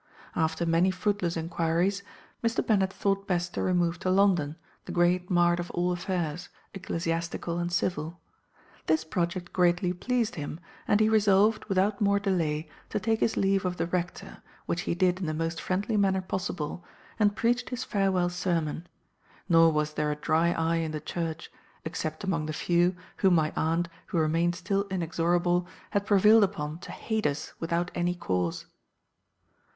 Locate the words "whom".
23.17-23.35